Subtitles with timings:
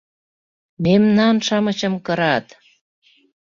[0.83, 2.45] Мемнан-шамычым кырат!